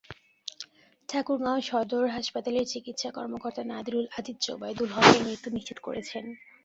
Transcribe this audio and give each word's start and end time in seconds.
ঠাকুরগাঁও 1.09 1.59
সদর 1.69 2.05
হাসপাতালের 2.15 2.69
চিকিৎসা 2.73 3.09
কর্মকর্তা 3.17 3.63
নাদিরুল 3.71 4.05
আজিজ 4.17 4.37
জোবায়দুল 4.45 4.89
হকের 4.95 5.21
মৃত্যু 5.25 5.49
নিশ্চিত 5.51 5.77
করেছেন। 5.79 6.23